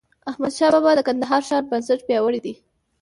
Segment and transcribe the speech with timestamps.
[0.29, 2.53] احمدشاه بابا د کندهار ښار بنسټ پیاوړی کړ.